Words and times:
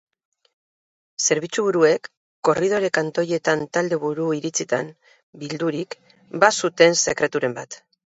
Zerbitzuburuek, 1.25 2.07
korridore-kantoietan 2.47 3.61
talde 3.77 3.99
buru-iritzitan 4.05 4.89
bildurik, 5.43 5.95
bazuten 6.45 6.99
sekreturen 7.03 7.55
bat. 7.61 7.79